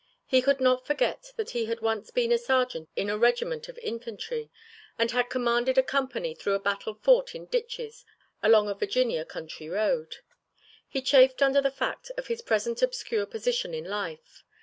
He 0.25 0.41
could 0.41 0.59
not 0.59 0.87
forget 0.87 1.31
that 1.35 1.51
he 1.51 1.65
had 1.65 1.81
once 1.81 2.09
been 2.09 2.31
a 2.31 2.39
sergeant 2.39 2.89
in 2.95 3.07
a 3.07 3.19
regiment 3.19 3.69
of 3.69 3.77
infantry 3.77 4.49
and 4.97 5.11
had 5.11 5.29
commanded 5.29 5.77
a 5.77 5.83
company 5.83 6.33
through 6.33 6.55
a 6.55 6.59
battle 6.59 6.95
fought 6.95 7.35
in 7.35 7.45
ditches 7.45 8.03
along 8.41 8.67
a 8.67 8.73
Virginia 8.73 9.23
country 9.25 9.69
road. 9.69 10.15
He 10.87 11.03
chafed 11.03 11.43
under 11.43 11.61
the 11.61 11.69
fact 11.69 12.09
of 12.17 12.25
his 12.29 12.41
present 12.41 12.81
obscure 12.81 13.27
position 13.27 13.75
in 13.75 13.83
life. 13.85 14.43